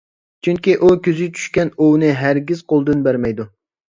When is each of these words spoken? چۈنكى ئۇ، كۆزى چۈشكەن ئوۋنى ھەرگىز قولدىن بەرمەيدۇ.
چۈنكى 0.45 0.71
ئۇ، 0.77 0.87
كۆزى 1.07 1.27
چۈشكەن 1.39 1.71
ئوۋنى 1.85 2.09
ھەرگىز 2.21 2.65
قولدىن 2.73 3.05
بەرمەيدۇ. 3.09 3.47